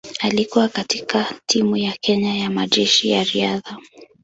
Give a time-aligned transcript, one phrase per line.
[0.19, 3.77] Alikuwa katika timu ya Kenya ya Majeshi ya Riadha.